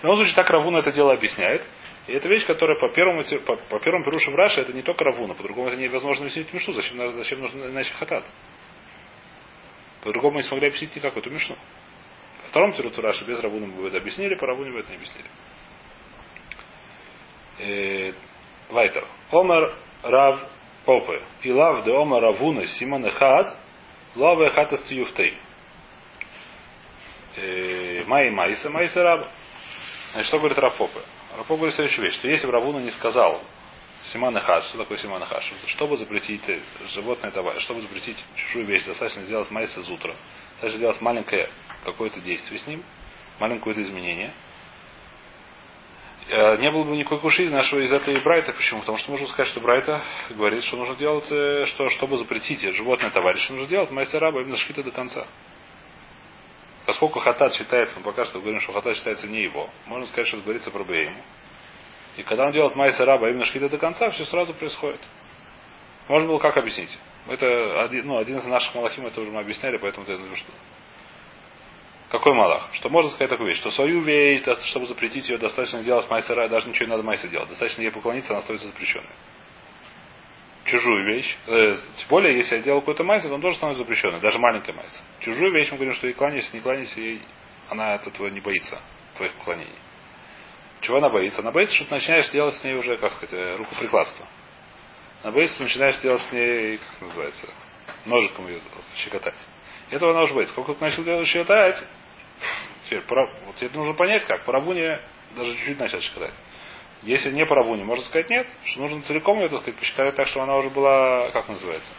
[0.01, 1.65] В любом случае, так Равуна это дело объясняет.
[2.07, 5.05] И это вещь, которая по первому, по, по первому пирушу в Раше, это не только
[5.05, 8.25] Равуна, по-другому это невозможно объяснить Мишу, зачем, зачем нужно иначе хатат.
[10.03, 11.55] По-другому не смогли объяснить никак эту Мишу.
[12.43, 14.97] Во втором пируту Раши без Равуна мы бы это объяснили, по Равуне бы это не
[14.97, 15.29] объяснили.
[17.59, 18.13] Э,
[18.71, 19.07] Вайтер.
[19.31, 20.41] Омар Рав
[20.85, 21.21] Попе.
[21.43, 23.57] И лав де Омар Равуна Симон Эхад
[24.17, 25.39] Лава Эхад Астиюфтей.
[28.07, 29.29] Май Майса Майса Раба.
[30.13, 31.01] Значит, что говорит Рав Попе?
[31.37, 33.41] Рав Попе говорит следующую вещь, что если бы Равуна не сказал
[34.05, 35.53] Симан Хаш, что такое Симан Хаш?
[35.67, 36.43] Чтобы запретить
[36.89, 40.17] животное товар, чтобы запретить чужую вещь, достаточно сделать майса зутра.
[40.53, 41.49] Достаточно сделать маленькое
[41.85, 42.83] какое-то действие с ним,
[43.39, 44.33] маленькое изменение.
[46.29, 48.53] Не было бы никакой куши из нашего из этой Брайта.
[48.53, 48.81] Почему?
[48.81, 51.27] Потому что можно сказать, что Брайта говорит, что нужно делать,
[51.69, 55.27] что чтобы запретить животное товарища, нужно делать майса раба именно шхита до конца.
[56.87, 60.37] Поскольку хатат считается, мы пока что говорим, что хатат считается не его, можно сказать, что
[60.37, 61.21] это говорится про Бейму.
[62.17, 65.01] И когда он делает майса раба именно шхита до конца, все сразу происходит.
[66.09, 66.97] Можно было как объяснить?
[67.29, 70.53] Это один, ну, один из наших малахим, это уже мы объясняли, поэтому думаю, что
[72.11, 72.69] какой малах?
[72.73, 76.69] Что можно сказать такую вещь, что свою вещь, чтобы запретить ее, достаточно делать майсера, даже
[76.69, 77.49] ничего не надо майса делать.
[77.49, 79.09] Достаточно ей поклониться, она становится запрещенной.
[80.65, 84.39] Чужую вещь, э, тем более, если я делал какой-то майс, он тоже становится запрещенной, даже
[84.39, 85.03] маленькая майса.
[85.21, 87.23] Чужую вещь мы говорим, что ей кланяйся, не кланяйся, ей,
[87.69, 88.81] она от этого не боится,
[89.17, 89.73] твоих поклонений.
[90.81, 91.41] Чего она боится?
[91.41, 94.27] Она боится, что ты начинаешь делать с ней уже, как сказать, э, рукоприкладство.
[95.23, 97.49] Она боится, что ты начинаешь делать с ней, как называется,
[98.07, 98.61] ножиком ее
[98.97, 99.35] щекотать.
[99.91, 100.53] Этого она уже боится.
[100.53, 101.85] Сколько ты начал делать щекотать,
[102.85, 104.45] теперь, вот тебе нужно понять как.
[104.45, 105.01] По рабуне
[105.37, 106.35] даже чуть-чуть начать щекотать.
[107.03, 110.27] Если не по рабуне, можно сказать нет, что нужно целиком ее, так сказать, пощекотать так,
[110.27, 111.91] чтобы она уже была, как называется,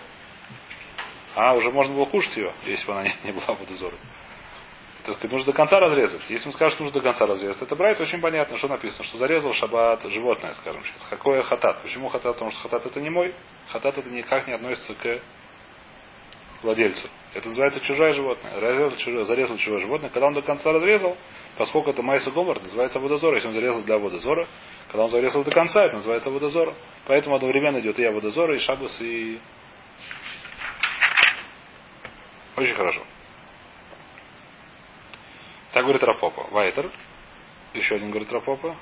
[1.36, 3.98] а уже можно было кушать ее, если бы она не, не была водозорой
[5.04, 6.22] так сказать, нужно до конца разрезать.
[6.30, 9.18] Если он скажет, что нужно до конца разрезать, это брать очень понятно, что написано, что
[9.18, 11.08] зарезал шаббат животное, скажем сейчас.
[11.10, 11.82] Какое хатат?
[11.82, 12.34] Почему хатат?
[12.34, 13.34] Потому что хатат это не мой.
[13.70, 15.20] Хатат это никак не относится к
[16.62, 17.10] владельцу.
[17.34, 18.60] Это называется чужое животное.
[18.60, 20.10] Разрезал чужое, зарезал чужое животное.
[20.10, 21.17] Когда он до конца разрезал,
[21.58, 23.34] поскольку это майса гомор, называется водозор.
[23.36, 24.47] Если он зарезал для водозора,
[24.88, 26.74] когда он зарезал до конца, это называется водозор.
[27.06, 29.39] Поэтому одновременно идет и я водозора, и шабас, и...
[32.58, 33.02] Очень хорошо.
[35.71, 36.47] Так говорит Рапопа.
[36.52, 36.89] Вайтер.
[37.74, 38.76] Еще один говорит Рапопа.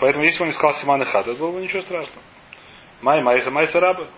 [0.00, 2.22] Поэтому если бы он не сказал Симан и Хат, это было бы ничего страшного.
[3.02, 4.08] Май, майса, майса рабы.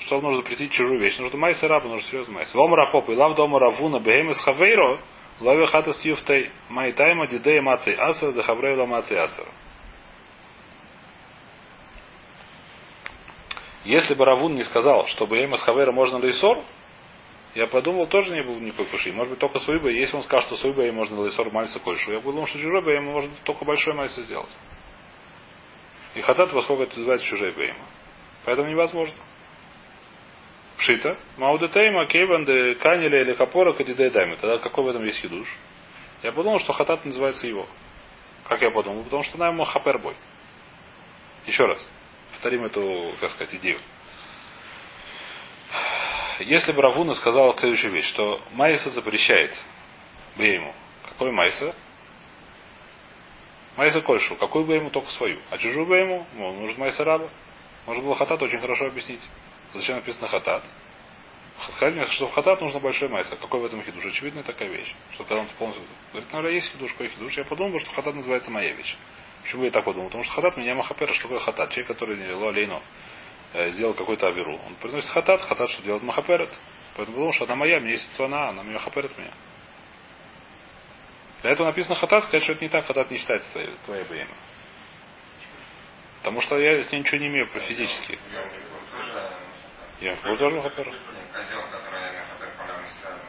[0.00, 1.18] Что нужно запретить чужую вещь?
[1.18, 2.56] Нужно майса рабы, нужно серьезно майса.
[2.56, 5.00] Вом рапопа, и лав дома равуна, бехемес хавейро,
[5.40, 9.46] лави хата стьюфтей, май тайма, дидея мацей асер, да хаврейла мацей асер.
[13.84, 16.58] Если бы Равун не сказал, что Бейма с Хавера можно лейсор,
[17.54, 19.12] я подумал, тоже не был никакой куши.
[19.12, 22.20] Может быть, только свой Если он скажет, что свой Бейм можно лейсор мальса кольшу, я
[22.20, 24.54] подумал, что чужой Бейм можно только большой мальса сделать.
[26.14, 27.76] И хатат, поскольку это называется чужой Бейм.
[28.44, 29.14] Поэтому невозможно.
[30.78, 31.18] Пшита.
[31.36, 34.36] Маудетейма, Кейван, де Канеля или Капора, Кадидей Дайми.
[34.36, 35.48] Тогда какой в этом есть хидуш?
[36.22, 37.66] Я подумал, что хатат называется его.
[38.46, 39.04] Как я подумал?
[39.04, 40.16] Потому что она ему хапербой.
[41.46, 41.86] Еще раз
[42.32, 43.78] повторим эту, как сказать, идею.
[46.40, 49.50] если бы Равуна сказал следующую вещь, что Майса запрещает
[50.36, 50.72] Бейму.
[51.08, 51.74] Какой Майса?
[53.78, 54.34] Майса Кольшу.
[54.34, 54.90] Какой Бейму?
[54.90, 55.38] Только свою.
[55.50, 56.26] А чужую Бейму?
[56.34, 57.28] Ну, нужен Майса Раба.
[57.86, 59.20] Можно было Хатат очень хорошо объяснить.
[59.72, 60.64] Зачем написано Хатат?
[61.76, 63.36] Сказали что в Хатат нужно большой майса.
[63.36, 64.04] Какой в этом хидуш?
[64.04, 64.96] Очевидная такая вещь.
[65.12, 65.84] Что когда он полностью...
[66.10, 67.36] Говорит, наверное, есть хидуш, какой хидуш.
[67.36, 68.96] Я подумал, что Хатат называется моя вещь.
[69.44, 70.08] Почему я так подумал?
[70.08, 71.12] Потому что Хатат меня махапера.
[71.12, 71.70] Что такое Хатат?
[71.70, 72.82] Человек, который не лейно
[73.52, 74.60] э, сделал какой-то аверу.
[74.66, 75.40] Он приносит Хатат.
[75.42, 76.02] Хатат что делает?
[76.02, 76.50] Махаперет.
[76.96, 79.30] Поэтому подумал, что она моя, мне есть она, она меня махаперет меня.
[81.42, 84.34] Для этого написано Хатат, сказать, что это не так, Хатат не считается твоей, твоей бремя.
[86.18, 88.18] Потому что я с ней ничего не имею про физически.
[90.00, 90.92] Я тоже махапер.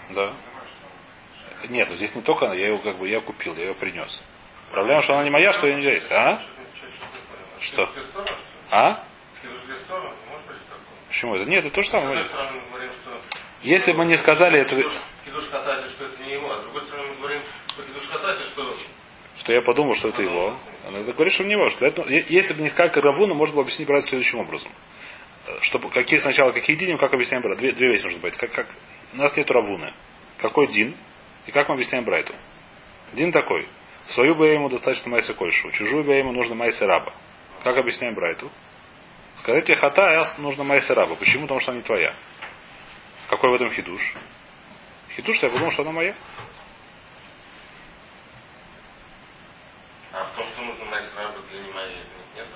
[0.10, 0.34] Да.
[1.68, 4.24] Нет, здесь не только она, я его как бы я купил, я ее принес.
[4.72, 6.12] Проблема, что она не моя, что я не есть.
[6.12, 6.42] А?
[7.60, 7.90] Что?
[8.72, 9.04] А?
[11.10, 11.50] Почему это?
[11.50, 12.26] Нет, это то же самое.
[13.62, 14.70] Если бы мы не сказали это...
[15.90, 17.42] что это не его, а с другой стороны мы говорим,
[17.76, 17.84] что
[19.50, 20.56] что я подумал, что это его.
[20.88, 21.68] Она говорит, что не его.
[21.80, 24.72] Это, если бы не сказали Равуна, можно было объяснить брать следующим образом.
[25.62, 27.58] Чтобы, какие сначала, какие диним, как объясняем брат?
[27.58, 28.38] Две, две вещи нужно быть.
[28.38, 28.68] Как, как,
[29.14, 29.92] у нас нет Равуны.
[30.38, 30.96] Какой дин?
[31.48, 32.32] И как мы объясняем Брайту?
[33.14, 33.68] Дин такой.
[34.10, 35.72] Свою бы ему достаточно майса кольшу.
[35.72, 37.12] Чужую бы ему нужно майса раба.
[37.64, 38.52] Как объясняем Брайту?
[39.44, 41.16] Тебе хата, а нужно майса раба.
[41.16, 41.44] Почему?
[41.44, 42.14] Потому что она не твоя.
[43.30, 44.14] Какой в этом хидуш?
[45.16, 46.14] Хидуш, я подумал, что она моя.
[50.46, 52.08] Что нужно майса раба для нет?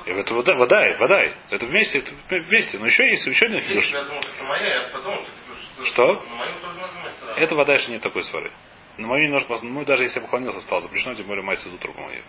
[0.05, 1.23] Это вода, вода, вода.
[1.49, 2.77] Это вместе, это вместе.
[2.77, 3.91] Но еще есть еще один хидуш.
[3.91, 6.13] Я думал, что это моя, я подумал, что, что?
[6.13, 7.39] На мою тоже надо майса раба.
[7.39, 8.51] Это вода, что нет такой свары.
[8.97, 12.23] На мою немножко, ну, даже если я поклонился, стал запрещено, тем более майса по моей.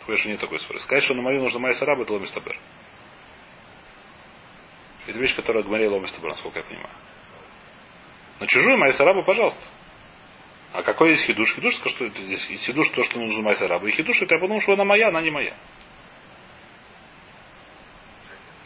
[0.00, 0.80] Такое, что нет такой свары.
[0.80, 2.56] Сказать, что на мою нужно майса раба, это ломистабер.
[5.06, 6.94] Это вещь, которая говорила ломистабер, насколько я понимаю.
[8.40, 9.62] На чужую майса раба, пожалуйста.
[10.72, 11.54] А какой есть хидуш?
[11.54, 13.88] Хидуш, что это здесь хидуш то, что нужно майса раба.
[13.88, 15.54] И хидуш, это я подумал, что она моя, она не моя.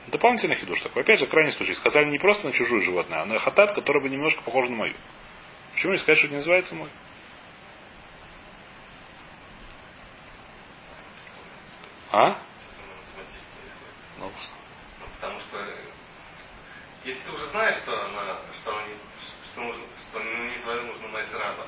[0.09, 1.03] Дополнительный хидуш такой.
[1.03, 1.75] Опять же, крайний случай.
[1.75, 4.95] Сказали не просто на чужую животное, а на хатат, который бы немножко похож на мою.
[5.73, 6.89] Почему не сказать, что это не называется мой?
[12.11, 12.37] А?
[14.19, 14.31] Ну,
[15.15, 15.67] потому что
[17.05, 18.95] если ты уже знаешь, что она, что, они,
[19.51, 21.67] что, нужно, что не твое нужно майсраба,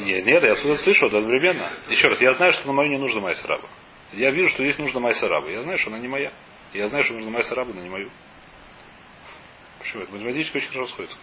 [0.00, 1.72] нет, нет, я слышу одновременно.
[1.88, 3.68] Еще раз, я знаю, что на мою не нужно майсраба.
[4.12, 5.48] Я вижу, что здесь нужно майсараба.
[5.50, 6.32] Я знаю, что она не моя.
[6.72, 8.10] Я знаю, что нужно майсараба, но не мою.
[9.78, 10.02] Почему?
[10.02, 11.16] Это математически очень хорошо сходится.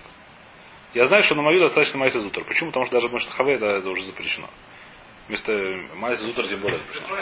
[0.94, 2.44] Я знаю, что на мою достаточно майса зутр.
[2.44, 2.70] Почему?
[2.70, 4.50] Потому что даже Маштахаве это, это уже запрещено.
[5.28, 5.54] Вместо
[5.96, 7.18] майса зутр тем более запрещено.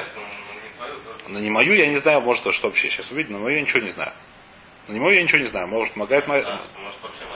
[1.28, 3.82] На не мою я не знаю, может, что вообще сейчас увидеть, но мою я ничего
[3.82, 4.14] не знаю.
[4.88, 5.68] На не мою я ничего не знаю.
[5.68, 6.42] Может, помогает май...
[6.42, 6.62] да,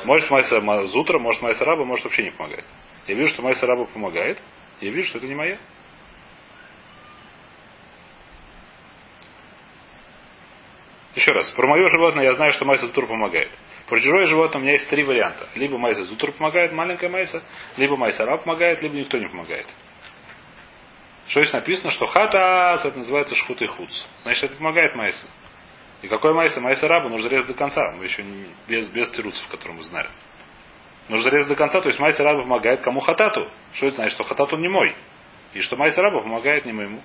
[0.06, 2.66] может, майса зутра, может, майса раба, может, вообще не помогает.
[3.08, 4.42] Я вижу, что майса раба помогает.
[4.80, 5.58] Я вижу, что это не моя.
[11.16, 13.50] Еще раз, про мое животное я знаю, что майса зутра помогает.
[13.88, 15.48] Про чужое животное у меня есть три варианта.
[15.56, 17.44] Либо майса зутра помогает, маленькая майса,
[17.78, 19.68] либо майса раб помогает, либо никто не помогает.
[21.28, 23.92] Что здесь написано, что хатас, это называется шхут и хуц.
[24.24, 25.28] Значит, это помогает майса.
[26.02, 26.60] И какой майса?
[26.60, 27.82] Майса раба нужно резать до конца.
[27.94, 30.10] Мы еще не, без, без тируцев, которые мы знали.
[31.10, 33.50] Нужно резать до конца, то есть майса раба помогает кому хатату.
[33.74, 34.14] Что это значит?
[34.14, 34.96] Что хатату не мой.
[35.54, 37.02] И что майса раба помогает не моему.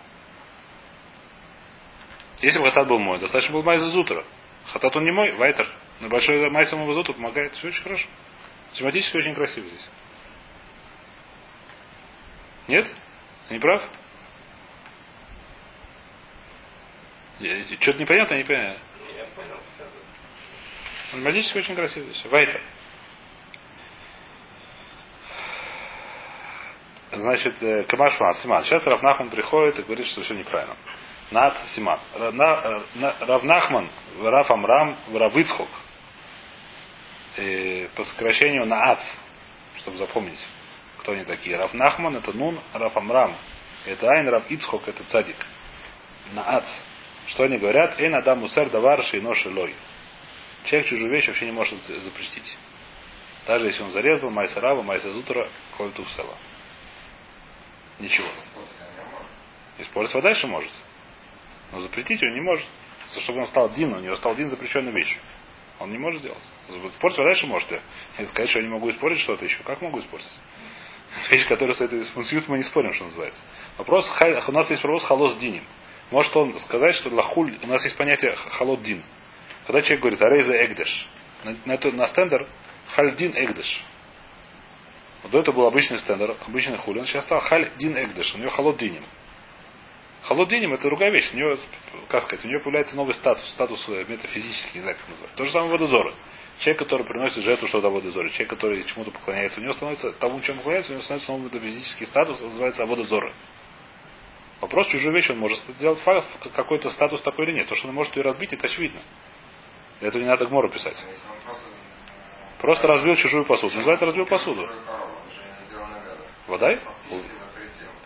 [2.40, 4.24] Если бы хатат был мой, достаточно был майса зутра.
[4.66, 5.66] Хатат он не мой, вайтер.
[6.00, 7.54] Но большой майса зутра помогает.
[7.54, 8.06] Все очень хорошо.
[8.74, 9.88] Тематически очень красиво здесь.
[12.68, 12.86] Нет?
[13.50, 13.82] не прав?
[17.80, 18.78] Что-то непонятно, не понимаю.
[19.16, 19.60] Я понял,
[21.12, 22.24] Математически очень красиво здесь.
[22.26, 22.60] Вайтер.
[27.20, 28.64] Значит, э, Камашма, Симан.
[28.64, 30.76] Сейчас Равнахман приходит и говорит, что все неправильно.
[31.30, 31.98] Над Симан.
[32.14, 32.30] Э,
[33.20, 33.88] Равнахман,
[34.20, 35.68] Раф Амрам, Равыцхок.
[37.36, 39.00] Э, по сокращению на Ац,
[39.78, 40.44] чтобы запомнить,
[40.98, 41.56] кто они такие.
[41.56, 43.34] Раф Нахман это Нун, Раф Амрам
[43.86, 45.36] это Айн, Раф Ицхок это Цадик.
[46.32, 46.66] На Ац.
[47.28, 47.98] Что они говорят?
[48.00, 49.74] Эйн Адам Мусер Давар Шейно Шелой.
[50.64, 52.56] Человек чужую вещь вообще не может запретить.
[53.46, 56.34] Даже если он зарезал Майса Рава, Майса Зутра, Кольту Села.
[57.98, 58.28] Ничего.
[59.78, 60.70] Использовать его дальше может.
[61.72, 62.66] Но запретить он не может.
[63.22, 65.18] Чтобы он стал Дин, у него стал Дин запрещенной вещью.
[65.78, 66.42] Он не может сделать.
[66.68, 67.68] Испортить дальше может.
[68.18, 69.62] И сказать, что я не могу испортить что-то еще.
[69.62, 70.28] Как могу испортить?
[71.30, 73.42] Вещь, которая с этой функцией мы не спорим, что называется.
[73.78, 75.64] Вопрос, у нас есть вопрос халос диним.
[76.10, 79.02] Может он сказать, что лахуль, у нас есть понятие халот дин.
[79.66, 81.08] Когда человек говорит, арейза эгдеш,
[81.44, 82.46] на, на, на стендер
[82.90, 83.84] Хальдин Эгдыш.
[85.22, 87.04] Вот до этого был обычный стендер, обычный хулин.
[87.04, 88.34] Сейчас стал Хальдин Эгдыш.
[88.34, 89.04] У него холод диним.
[90.22, 91.32] Холод диним это другая вещь.
[91.32, 91.58] У нее,
[92.08, 93.48] как сказать, у нее появляется новый статус.
[93.50, 95.30] Статус э, метафизический, не знаю, как назвать.
[95.34, 96.14] То же самое водозоры.
[96.60, 98.30] Человек, который приносит жертву что-то водозоры.
[98.30, 99.60] Человек, который чему-то поклоняется.
[99.60, 103.32] У него становится, тому, чем поклоняется, у него становится новый метафизический статус, называется водозоры.
[104.60, 107.68] Вопрос, чужую вещь он может сделать факт, какой-то статус такой или нет.
[107.68, 109.00] То, что он может ее разбить, это очевидно.
[110.00, 110.96] Для этого не надо гмору писать.
[112.60, 113.76] Просто разбил чужую посуду.
[113.76, 114.68] Называется разбил посуду.
[116.48, 116.80] Водай?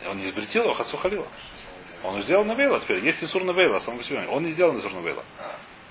[0.09, 1.27] Он не избретил, а хацухалила.
[2.03, 3.05] Он сделал на вейла теперь.
[3.05, 4.27] Есть Исур на вейла, сам по себе.
[4.29, 5.25] Он не сделал Исур на вейла.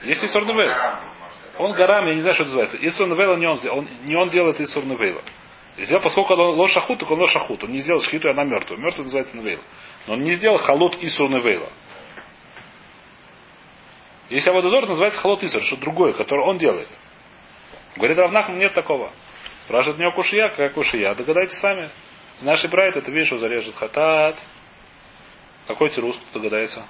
[0.04, 1.00] Есть Исур на вейла.
[1.58, 2.78] Он горам, я не знаю, что это называется.
[2.88, 3.80] Исур на вейла не он сделал.
[3.80, 5.22] Он, не он делает Исур на вейла.
[5.78, 7.64] Сделал, поскольку он лош шахут, так он лош шахут.
[7.64, 8.78] Он не сделал шхиту, и она мертвая.
[8.78, 9.64] Мертвая называется на вейла.
[10.08, 11.70] Но он не сделал халут Исур на вейла.
[14.30, 16.90] Если Аводозор называется халот Исур, что другое, которое он делает.
[17.96, 19.14] Говорит Равнахм, нет такого.
[19.62, 21.14] Спрашивает меня кушия, какая кушия.
[21.16, 21.90] Догадайтесь сами.
[22.42, 24.36] Из нашей брайт это видишь, зарежет хатат.
[25.68, 26.84] Какой тирус, кто догадается?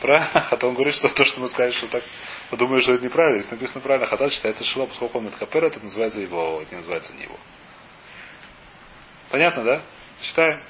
[0.00, 0.48] Правильно?
[0.50, 2.02] А то он говорит, что то, что мы скажем, что так
[2.48, 3.40] подумаешь, что это неправильно.
[3.40, 7.24] Если написано правильно, хатат считается шило, поскольку он капер, это называется его, не называется не
[7.24, 7.36] его.
[9.28, 9.82] Понятно, да?
[10.22, 10.62] Читаем.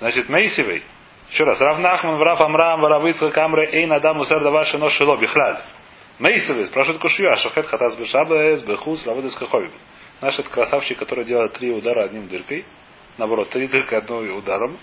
[0.00, 0.82] Значит, Мейсивей.
[1.30, 1.58] Еще раз.
[1.62, 5.62] Рав Нахман, Врав Амрам, Варавицка, Камре, Эйн, Адам, Усер, Давар, Шено, Шило, Бихлаль.
[6.18, 6.66] Мейсивей.
[6.66, 9.72] Спрашивает Кушья, Шахет, Хатас, Бешабес, Бехус, Раводес, Каховим.
[10.20, 12.64] Наш этот красавчик, который делает три удара одним дыркой.
[13.16, 14.76] Наоборот, три дырки одной ударом.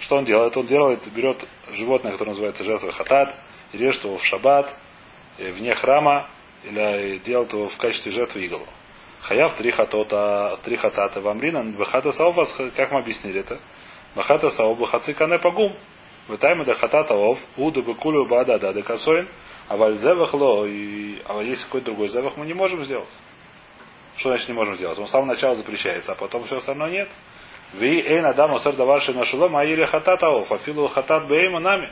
[0.00, 0.56] Что он делает?
[0.56, 3.34] Он делает, берет животное, которое называется жертва хатат,
[3.72, 4.74] режет его в шаббат,
[5.38, 6.28] вне храма,
[6.64, 8.66] или делает его в качестве жертвы идолу.
[9.22, 13.58] Хаяв три хатота, три хатата вамрина, бахата саова, как мы объяснили это?
[14.14, 15.74] Бахата саов, бахаци кане пагум.
[16.28, 19.28] Вытайма да хатата ов, уду бекулю бада да декасоин,
[19.68, 23.08] а вальзевах ло, а есть какой-то другой зевах мы не можем сделать.
[24.16, 24.98] Что значит не можем сделать?
[24.98, 27.08] Он с самого начала запрещается, а потом все остальное нет.
[27.72, 31.90] Ви эйн адам осер даварши нашулом, а или хатата ов, афилу хатат бейма нами.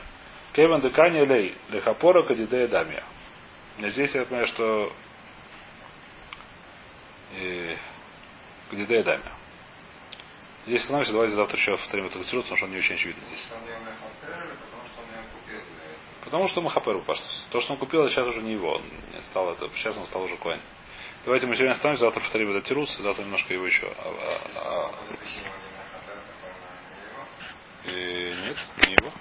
[0.53, 3.03] Кеван декани лей, лехапора кадидея дамия.
[3.79, 4.93] Здесь я понимаю, что
[8.71, 9.25] где Дайдами.
[10.67, 13.49] Здесь становимся, давайте завтра еще повторим эту катиру, потому что он не очень очевидно здесь.
[16.25, 17.47] Потому что Махапер Паштус.
[17.51, 18.75] То, что он купил, сейчас уже не его.
[18.75, 18.83] Он
[19.13, 20.61] не стал это, сейчас он стал уже коин.
[21.25, 23.87] Давайте мы сегодня остановимся, завтра повторим этот тирус, завтра немножко его еще.
[23.87, 24.09] А,
[24.57, 24.91] а, а...
[27.89, 28.35] И...
[28.45, 28.57] Нет,
[28.87, 29.13] не его.